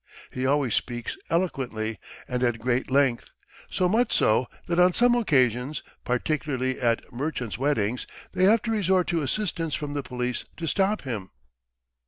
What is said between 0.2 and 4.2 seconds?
He always speaks eloquently and at great length, so much